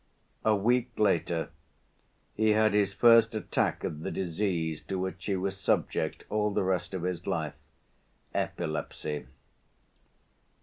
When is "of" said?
3.83-3.99, 6.95-7.03